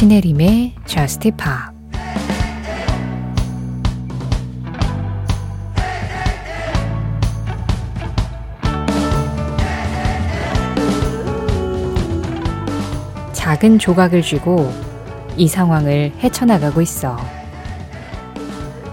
[0.00, 1.76] 신혜림의 Just Pop
[13.34, 14.72] 작은 조각을 쥐고
[15.36, 17.18] 이 상황을 헤쳐나가고 있어.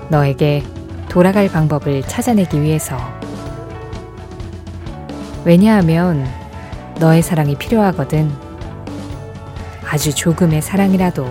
[0.10, 0.61] 너에게
[1.07, 2.97] 돌아갈 방법을 찾아내기 위해서.
[5.46, 6.28] 왜냐하면
[7.00, 8.46] 너의 사랑이 필요하거든.
[9.89, 11.25] 아주 조금의 사랑이라도.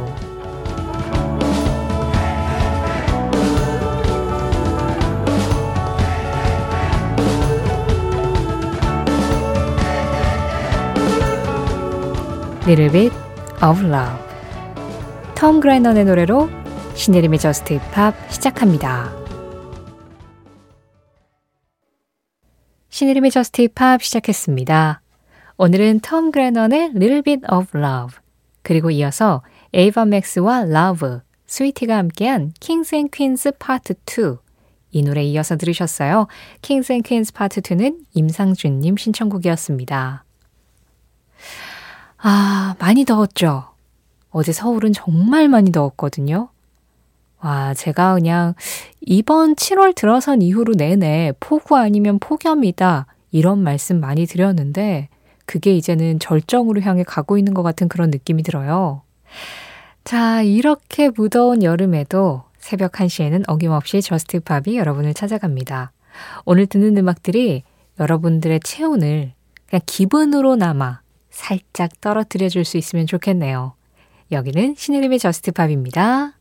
[12.66, 13.14] Little Bit
[13.62, 14.26] of Love
[15.36, 16.50] 톰 그라이넌의 노래로
[16.94, 19.12] 신혜림의 저스트 힙합 시작합니다.
[22.88, 25.02] 신혜림의 Just Pop 시작했습니다.
[25.58, 28.25] 오늘은 톰 그레넌의 Little Bit of Love
[28.66, 29.42] 그리고 이어서
[29.74, 36.26] 에이바 맥스와 Lauv, 스위티가 함께한 Kings and Queens Part 2 이 노래 이어서 들으셨어요.
[36.62, 40.24] Kings and Queens Part 2는 임상준님 신청곡이었습니다.
[42.18, 43.68] 아, 많이 더웠죠?
[44.30, 46.48] 어제 서울은 정말 많이 더웠거든요.
[47.38, 48.54] 와, 제가 그냥
[49.00, 53.06] 이번 7월 들어선 이후로 내내 폭우 아니면 폭염이다.
[53.30, 55.08] 이런 말씀 많이 드렸는데
[55.46, 59.02] 그게 이제는 절정으로 향해 가고 있는 것 같은 그런 느낌이 들어요.
[60.04, 65.92] 자, 이렇게 무더운 여름에도 새벽 1시에는 어김없이 Just Pop이 여러분을 찾아갑니다.
[66.44, 67.62] 오늘 듣는 음악들이
[67.98, 69.32] 여러분들의 체온을
[69.68, 71.00] 그냥 기분으로나마
[71.30, 73.74] 살짝 떨어뜨려 줄 수 있으면 좋겠네요.
[74.32, 76.32] 여기는 신혜림의 Just Pop입니다.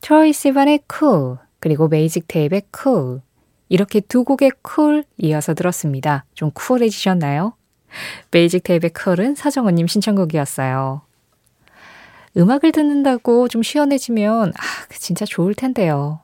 [0.00, 3.20] 트로이 시반의 cool, 그리고 메이직 테이프의 cool.
[3.68, 6.24] 이렇게 두 곡의 cool 이어서 들었습니다.
[6.34, 7.54] 좀 쿨해지셨나요?
[8.30, 11.02] 메이직 테이프의 cool은 서정호님 신청곡이었어요.
[12.36, 16.20] 음악을 듣는다고 좀 시원해지면, 아, 진짜 좋을 텐데요.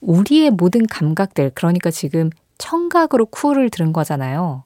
[0.00, 4.64] 우리의 모든 감각들, 그러니까 지금 청각으로 cool을 들은 거잖아요.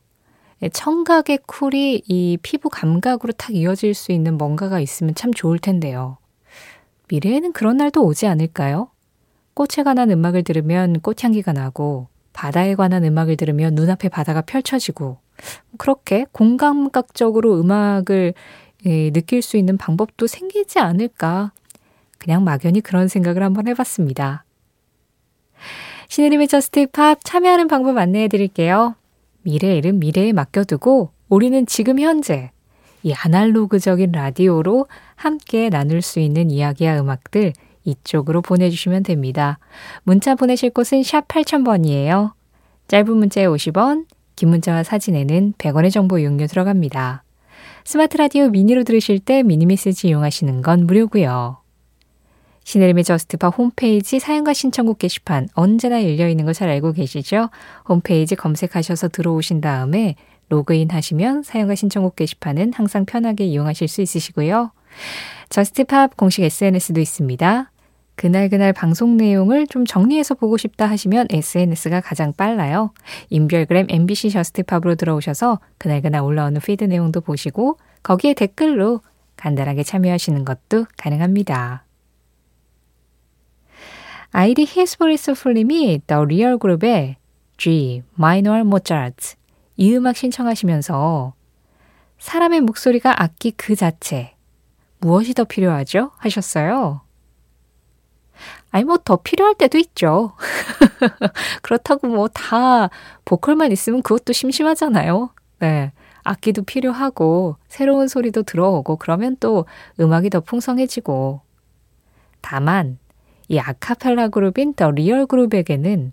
[0.63, 6.19] 예, 청각의 쿨이 이 피부 감각으로 탁 이어질 수 있는 뭔가가 있으면 참 좋을 텐데요.
[7.09, 8.91] 미래에는 그런 날도 오지 않을까요?
[9.55, 15.19] 꽃에 관한 음악을 들으면 꽃향기가 나고, 바다에 관한 음악을 들으면 눈앞에 바다가 펼쳐지고,
[15.79, 18.35] 그렇게 공감각적으로 음악을
[18.87, 21.53] 예, 느낄 수 있는 방법도 생기지 않을까.
[22.19, 24.45] 그냥 막연히 그런 생각을 한번 해봤습니다.
[26.09, 28.95] 신혜림의 Just Pop 참여하는 방법 안내해 드릴게요.
[29.43, 32.51] 미래 일은 미래에 맡겨두고 우리는 지금 현재
[33.03, 37.53] 이 아날로그적인 라디오로 함께 나눌 수 있는 이야기와 음악들
[37.85, 39.59] 이쪽으로 보내주시면 됩니다.
[40.03, 42.33] 문자 보내실 곳은 샵 8000번이에요.
[42.89, 47.23] 짧은 문자에 50원, 긴 문자와 사진에는 100원의 정보 이용료 들어갑니다.
[47.85, 51.59] 스마트 라디오 미니로 들으실 때 미니 메시지 이용하시는 건 무료고요.
[52.65, 57.49] 신혜림의 Just Pop 홈페이지 사연과 신청곡 게시판 언제나 열려 있는 거 잘 알고 계시죠?
[57.89, 60.15] 홈페이지 검색하셔서 들어오신 다음에
[60.51, 64.73] 로그인 하시면 사연과 신청곡 게시판은 항상 편하게 이용하실 수 있으시고요.
[65.49, 67.70] Just Pop 공식 SNS도 있습니다.
[68.21, 72.93] 그날그날 방송 내용을 좀 정리해서 보고 싶다 하시면 SNS가 가장 빨라요.
[73.31, 79.01] 인별그램 MBC Just Pop으로 들어오셔서 그날그날 올라오는 피드 내용도 보시고 거기에 댓글로
[79.37, 81.87] 간단하게 참여하시는 것도 가능합니다.
[84.33, 87.17] 아이디 히스보리스 풀님이 The Real Group의
[87.57, 89.37] G, Minor Mozart
[89.79, 91.33] 이 음악 신청하시면서
[92.19, 94.35] 사람의 목소리가 악기 그 자체
[94.99, 96.11] 무엇이 더 필요하죠?
[96.19, 97.01] 하셨어요.
[98.71, 100.33] 아니, 뭐, 더 필요할 때도 있죠.
[101.63, 102.89] 그렇다고 뭐, 다,
[103.25, 105.31] 보컬만 있으면 그것도 심심하잖아요.
[105.61, 105.93] 네.
[106.23, 109.67] 악기도 필요하고, 새로운 소리도 들어오고, 그러면 또
[109.99, 111.41] 음악이 더 풍성해지고.
[112.41, 112.99] 다만,
[113.49, 116.13] 이 아카펠라 그룹인 The Real Group에게는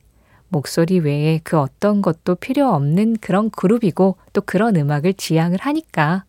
[0.49, 6.23] 목소리 외에 그 어떤 것도 필요 없는 그런 그룹이고 또 그런 음악을 지향을 하니까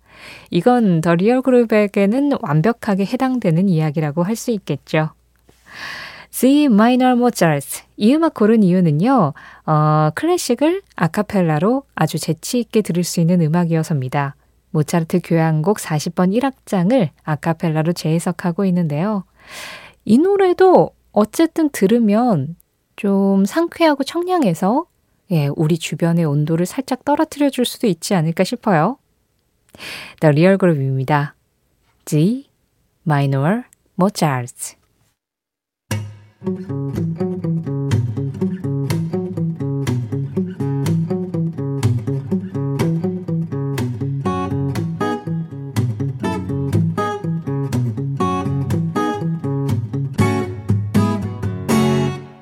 [0.51, 5.11] 이건 The Real Group에게는 완벽하게 해당되는 이야기라고 할 수 있겠죠.
[6.31, 9.33] G Minor Mozart 이 음악 고른 이유는요.
[9.67, 14.37] 어, 클래식을 아카펠라로 아주 재치 있게 들을 수 있는 음악이어서입니다.
[14.71, 19.25] 모차르트 교향곡 40번 1악장을 아카펠라로 재해석하고 있는데요.
[20.05, 22.57] 이 노래도 어쨌든 들으면
[22.97, 24.87] 좀 상쾌하고 청량해서
[25.31, 28.99] 예, 우리 주변의 온도를 살짝 떨어뜨려 줄 수도 있지 않을까 싶어요.
[30.21, 31.35] The Real Group입니다.
[32.05, 32.49] G
[33.07, 33.65] Minor
[33.99, 34.78] Mozart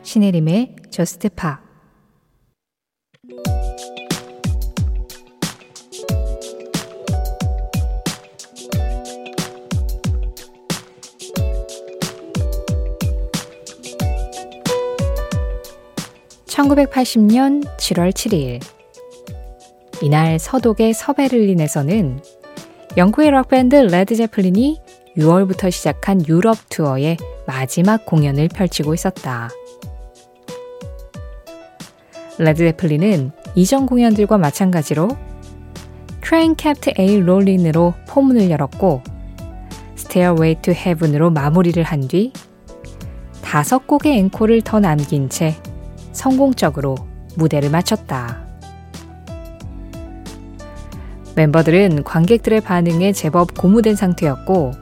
[0.02, 1.65] 신혜림의 저스트 파
[16.76, 18.62] (1980년 7월 7일)
[20.02, 22.20] 이날 서독의 서베를린에서는
[22.98, 24.80] 영국의 록밴드 레드 제플린이
[25.16, 29.48] 6월부터 시작한 유럽 투어의 마지막 공연을 펼치고 있었다.
[32.38, 35.08] 레드 제플린은 이전 공연들과 마찬가지로
[36.20, 39.02] Train Kept A-Rollin'으로 포문을 열었고
[39.96, 42.32] Stairway to Heaven으로 마무리를 한 뒤
[43.42, 45.54] 다섯 곡의 앵콜을 더 남긴 채
[46.16, 46.96] 성공적으로
[47.36, 48.44] 무대를 마쳤다.
[51.36, 54.72] 멤버들은 관객들의 반응에 제법 고무된 상태였고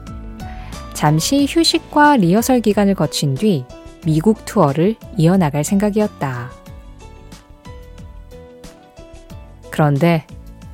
[0.93, 3.65] 잠시 휴식과 리허설 기간을 거친 뒤
[4.05, 6.51] 미국 투어를 이어나갈 생각이었다.
[9.69, 10.25] 그런데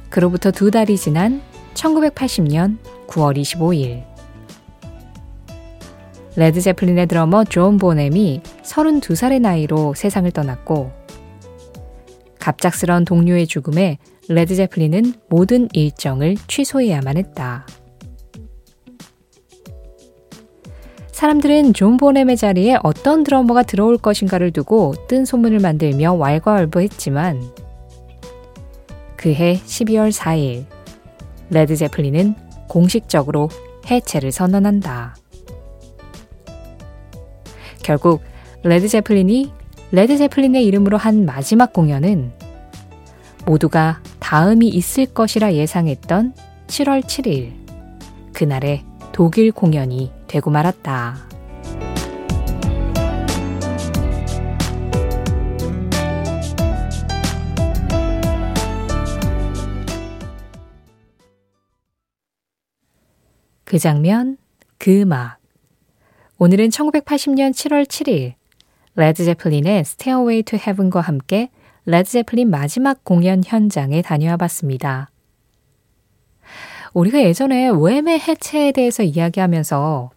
[0.09, 1.41] 그로부터 두 달이 지난
[1.73, 2.77] 1980년
[3.07, 4.10] 9월 25일
[6.35, 10.91] 레드 제플린의 드러머 존 보넴이 32살의 나이로 세상을 떠났고
[12.39, 13.97] 갑작스런 동료의 죽음에
[14.29, 17.67] 레드 제플린은 모든 일정을 취소해야만 했다.
[21.11, 27.41] 사람들은 존 본햄의 자리에 어떤 드러머가 들어올 것인가를 두고 뜬 소문을 만들며 왈가왈부했지만
[29.17, 30.65] 그해 12월 4일
[31.51, 32.33] 레드 제플린은
[32.67, 33.49] 공식적으로
[33.85, 35.15] 해체를 선언한다.
[37.83, 38.21] 결국
[38.63, 39.51] 레드 제플린이
[39.91, 42.31] 레드 제플린의 이름으로 한 마지막 공연은
[43.45, 46.33] 모두가 다음이 있을 것이라 예상했던
[46.67, 47.51] 7월 7일
[48.33, 51.31] 그날의 독일 공연이 되고 말았다.
[63.71, 64.37] 그 장면,
[64.77, 65.40] 그 음악.
[66.43, 68.33] 오늘은 1980년 7월 7일
[68.95, 71.51] 레드 제플린의 Stairway to Heaven과 함께
[71.85, 75.11] 레드 제플린 마지막 공연 현장에 다녀와 봤습니다.
[76.95, 80.09] 우리가 예전에 왬의 해체에 대해서 이야기하면서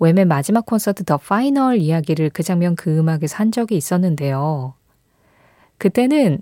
[0.00, 4.74] 왬의 마지막 콘서트 The Final 이야기를 그 장면 그 음악에서 한 적이 있었는데요.
[5.78, 6.40] 그때는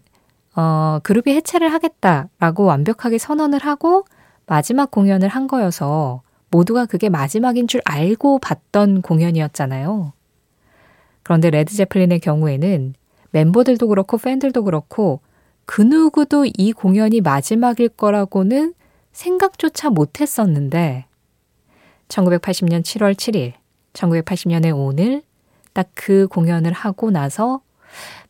[0.55, 4.07] 어, 그룹이 해체를 하겠다라고 완벽하게 선언을 하고
[4.47, 6.23] 마지막 공연을 한 거여서
[6.57, 10.15] 모두가 그게 마지막인 줄 알고 봤던 공연이었잖아요.
[11.23, 12.95] 그런데 레드 제플린의 경우에는
[13.31, 15.21] 멤버들도 그렇고 팬들도 그렇고
[15.67, 18.73] 그 누구도 이 공연이 마지막일 거라고는
[19.13, 21.05] 생각조차 못 했었는데
[22.09, 23.53] 1980년 7월 7일,
[23.93, 25.23] 1980년의 오늘
[25.75, 27.61] 딱 그 공연을 하고 나서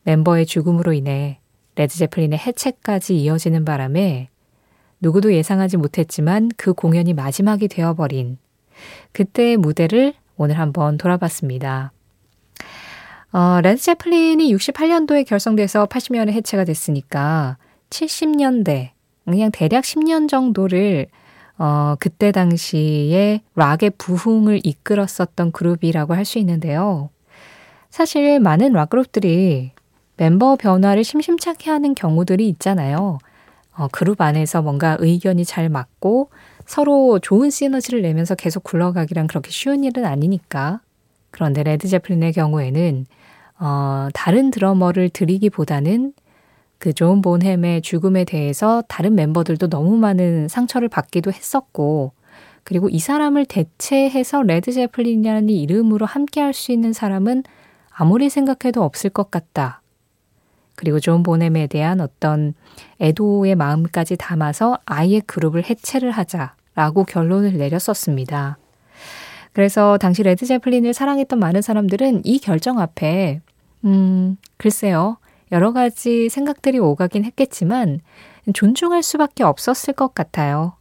[0.03, 1.39] 멤버의 죽음으로 인해
[1.75, 4.29] 레드 제플린의 해체까지 이어지는 바람에
[4.99, 8.37] 누구도 예상하지 못했지만 그 공연이 마지막이 되어버린
[9.11, 11.91] 그때의 무대를 오늘 한번 돌아봤습니다.
[13.31, 17.57] 어, 레드 제플린이 68년도에 결성돼서 80년에 해체가 됐으니까
[17.89, 18.91] 70년대,
[19.25, 21.07] 그냥 대략 10년 정도를
[21.57, 27.09] 어, 그때 당시에 락의 부흥을 이끌었었던 그룹이라고 할 수 있는데요.
[27.89, 29.71] 사실 많은 락 그룹들이
[30.17, 33.17] 멤버 변화를 심심찮게 하는 경우들이 있잖아요.
[33.77, 36.29] 어, 그룹 안에서 뭔가 의견이 잘 맞고
[36.65, 40.81] 서로 좋은 시너지를 내면서 계속 굴러가기란 그렇게 쉬운 일은 아니니까.
[41.31, 43.05] 그런데 레드 제플린의 경우에는
[43.59, 46.13] 어, 다른 드러머를 들이기보다는
[46.79, 52.11] 그 존 본햄의 죽음에 대해서 다른 멤버들도 너무 많은 상처를 받기도 했었고,
[52.63, 57.43] 그리고 이 사람을 대체해서 레드 제플린이라는 이름으로 함께 할 수 있는 사람은
[57.89, 59.81] 아무리 생각해도 없을 것 같다.
[60.77, 62.53] 그리고 존 본햄에 대한 어떤
[63.01, 68.57] 애도의 마음까지 담아서 아예 그룹을 해체를 하자라고 결론을 내렸었습니다.
[69.51, 73.41] 그래서 당시 레드 제플린을 사랑했던 많은 사람들은 이 결정 앞에
[73.83, 75.17] 음, 글쎄요.
[75.51, 77.99] 여러 가지 생각들이 오가긴 했겠지만
[78.53, 80.77] 존중할 수밖에 없었을 것 같아요.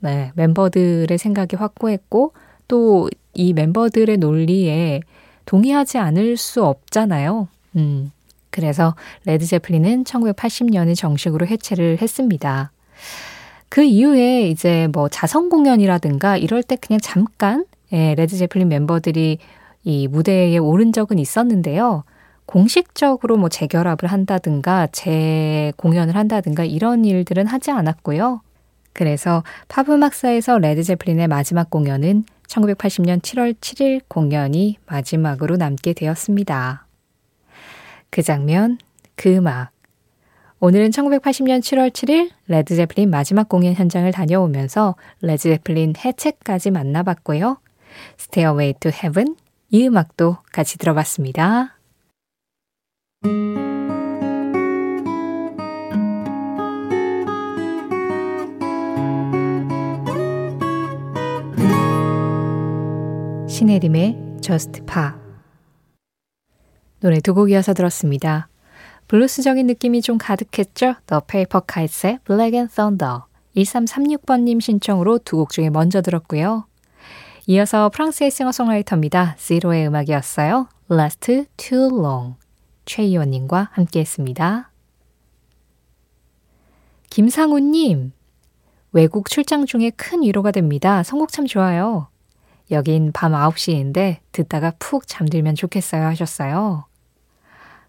[0.00, 2.34] 네, 멤버들의 생각이 확고했고
[2.68, 5.02] 또 이 멤버들의 논리에
[5.44, 7.48] 동의하지 않을 수 없잖아요.
[7.76, 8.10] 음.
[8.56, 8.94] 그래서
[9.26, 12.72] 레드 제플린은 1980년에 정식으로 해체를 했습니다.
[13.68, 19.38] 그 이후에 이제 뭐 자선 공연이라든가 이럴 때 그냥 잠깐 예, 레드 제플린 멤버들이
[19.84, 22.04] 이 무대에 오른 적은 있었는데요.
[22.46, 28.40] 공식적으로 뭐 재결합을 한다든가 재공연을 한다든가 이런 일들은 하지 않았고요.
[28.94, 36.85] 그래서 팝음악사에서 레드 제플린의 마지막 공연은 1980년 7월 7일 공연이 마지막으로 남게 되었습니다.
[38.10, 38.78] 그 장면,
[39.14, 39.70] 그 음악.
[40.58, 47.58] 오늘은 1980년 7월 7일 레드제플린 마지막 공연 현장을 다녀오면서 레드제플린 해체까지 만나봤고요.
[48.18, 49.36] Stairway to Heaven
[49.70, 51.76] 이 음악도 같이 들어봤습니다.
[63.48, 65.25] 신혜림의 Just Pa
[67.06, 68.48] 노래 두 곡 이어서 들었습니다.
[69.06, 70.96] 블루스적인 느낌이 좀 가득했죠?
[71.06, 73.20] The Paper Kites의 Black and Thunder
[73.54, 76.66] 1336번님 신청으로 두 곡 중에 먼저 들었고요.
[77.46, 79.36] 이어서 프랑스의 싱어송라이터입니다.
[79.38, 80.68] 지로의 음악이었어요.
[80.90, 82.34] Last Too Long
[82.86, 84.72] 최이원님과 함께 했습니다.
[87.10, 88.10] 김상우님,
[88.90, 91.04] 외국 출장 중에 큰 위로가 됩니다.
[91.04, 92.08] 선곡 참 좋아요.
[92.72, 96.85] 여긴 밤 9시인데 듣다가 푹 잠들면 좋겠어요 하셨어요.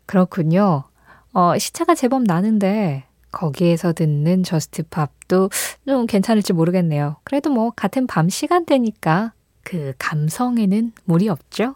[0.07, 0.85] 그렇군요.
[1.33, 5.51] 어, 시차가 제법 나는데 거기에서 듣는 저스트 팝도
[5.85, 7.17] 좀 괜찮을지 모르겠네요.
[7.23, 9.33] 그래도 뭐 같은 밤 시간대니까
[9.63, 11.75] 그 감성에는 무리 없죠?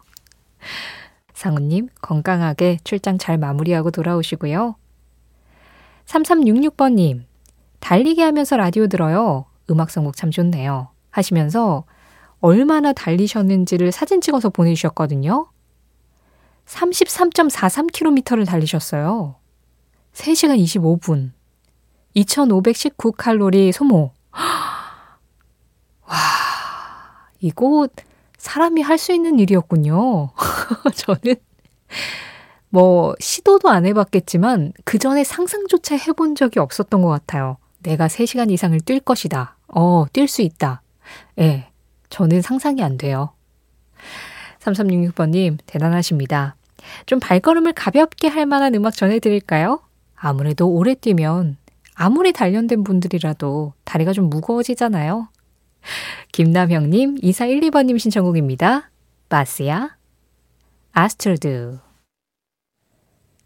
[1.34, 4.76] 상우님 건강하게 출장 잘 마무리하고 돌아오시고요.
[6.06, 7.24] 3366번님
[7.80, 9.44] 달리기 하면서 라디오 들어요.
[9.70, 10.88] 음악 선곡 참 좋네요.
[11.10, 11.84] 하시면서
[12.40, 15.51] 얼마나 달리셨는지를 사진 찍어서 보내주셨거든요.
[16.66, 19.36] 33.43km를 달리셨어요.
[20.12, 21.32] 3시간 25분.
[22.16, 24.12] 2519칼로리 소모.
[26.06, 26.16] 와,
[27.40, 27.88] 이거
[28.38, 30.30] 사람이 할 수 있는 일이었군요.
[30.94, 31.36] 저는
[32.70, 37.58] 뭐 시도도 안 해봤겠지만 그 전에 상상조차 해본 적이 없었던 것 같아요.
[37.80, 39.56] 내가 3시간 이상을 뛸 것이다.
[39.68, 40.82] 어, 뛸 수 있다.
[41.38, 41.42] 예.
[41.42, 41.70] 네,
[42.10, 43.32] 저는 상상이 안 돼요.
[44.62, 46.56] 3366번님, 대단하십니다.
[47.06, 49.80] 좀 발걸음을 가볍게 할 만한 음악 전해드릴까요?
[50.14, 51.56] 아무래도 오래 뛰면
[51.94, 55.28] 아무리 단련된 분들이라도 다리가 좀 무거워지잖아요.
[56.32, 58.90] 김남형님, 2412번님 신청곡입니다.
[59.28, 59.96] 바스야,
[60.92, 61.78] 아스트르드.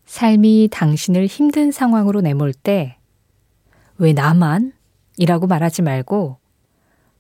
[0.04, 2.99] 삶이 당신을 힘든 상황으로 내몰 때,
[3.99, 4.73] 왜 나만?
[5.16, 6.38] 이라고 말하지 말고,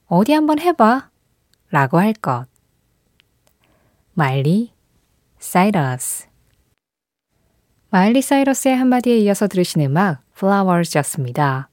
[0.06, 1.10] 어디 한번 해봐.
[1.70, 2.46] 라고 할 것.
[4.18, 4.72] 마일리
[5.38, 6.26] 사이러스
[7.90, 11.68] 마일리 사이러스의 한마디에 이어서 들으신 음악 Flowers였습니다.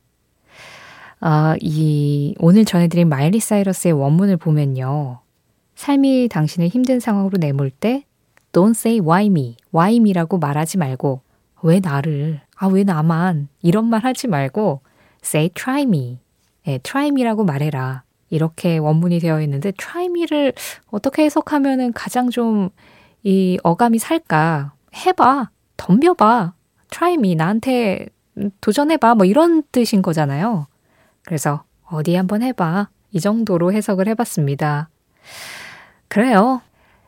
[1.21, 5.21] 어, 이 오늘 전해드린 마일리 사이러스의 원문을 보면요.
[5.75, 8.03] 삶이 당신을 힘든 상황으로 내몰 때
[8.51, 11.21] Don't say why me, why me라고 말하지 말고
[11.61, 14.81] 왜 나를, 아 왜 나만 이런 말 하지 말고
[15.23, 16.19] say try me,
[16.65, 18.03] 네, try me라고 말해라.
[18.33, 20.53] 이렇게 원문이 되어 있는데 try me를
[20.91, 22.69] 어떻게 해석하면은 가장 좀
[23.23, 24.73] 이 어감이 살까?
[24.93, 26.53] 해봐, 덤벼봐,
[26.91, 28.07] try me 나한테
[28.61, 30.67] 도전해봐 뭐 이런 뜻인 거잖아요.
[31.23, 34.89] 그래서 어디 한번 해봐 이 정도로 해석을 해봤습니다.
[36.09, 36.61] 그래요.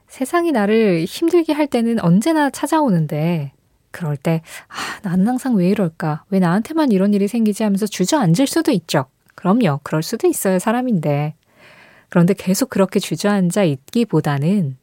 [0.07, 3.51] 세상이 나를 힘들게 할 때는 언제나 찾아오는데
[3.91, 6.25] 그럴 때, 아, 나는 항상 왜 이럴까?
[6.29, 9.05] 왜 나한테만 이런 일이 생기지 하면서 주저앉을 수도 있죠.
[9.45, 9.81] 그럼요.
[9.83, 10.57] 그럴 수도 있어요.
[10.57, 11.35] 사람인데.
[12.09, 14.75] 그런데 계속 그렇게 주저앉아 있기보다는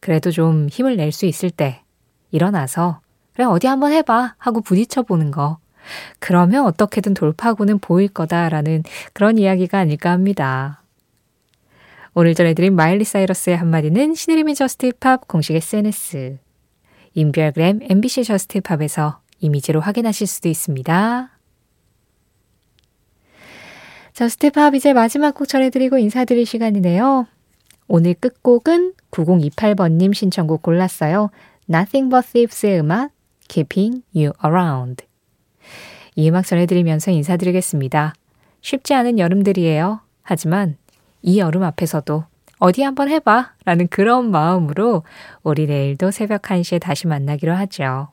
[0.00, 1.80] 그래도 좀 힘을 낼 수 있을 때
[2.30, 3.00] 일어나서
[3.32, 5.56] 그래 어디 한번 해봐 하고 부딪혀 보는 거.
[6.18, 8.82] 그러면 어떻게든 돌파구는 보일 거다라는
[9.14, 10.82] 그런 이야기가 아닐까 합니다.
[12.12, 16.36] 오늘 전해드린 마일리 사이러스의 한마디는 신혜림의 Just Pop 공식 SNS,
[17.14, 21.31] 인별그램 MBC Just Pop에서 이미지로 확인하실 수도 있습니다.
[24.12, 27.26] Just Pop 이제 마지막 곡 전해드리고 인사드릴 시간이네요.
[27.88, 31.30] 오늘 끝곡은 9028번님 신청곡 골랐어요.
[31.68, 33.10] Nothing But Thieves의 음악
[33.48, 35.06] Keeping You Around
[36.14, 38.12] 이 음악 전해드리면서 인사드리겠습니다.
[38.60, 40.00] 쉽지 않은 여름들이에요.
[40.22, 40.76] 하지만
[41.22, 42.24] 이 여름 앞에서도
[42.58, 45.04] 어디 한번 해봐 라는 그런 마음으로
[45.42, 48.08] 우리 내일도 새벽 1시에 다시 만나기로 하죠.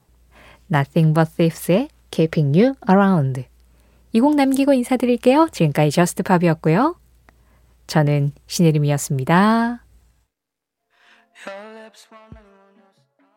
[0.72, 3.44] Nothing But Thieves의 Keeping You Around
[4.12, 5.50] 이 곡 남기고 인사드릴게요.
[5.52, 6.96] 지금까지 저스트팝이었고요.
[7.88, 9.84] 저는 신혜림이었습니다.